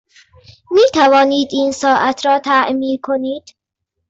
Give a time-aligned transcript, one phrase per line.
[0.71, 3.55] می توانید این ساعت را تعمیر کنید؟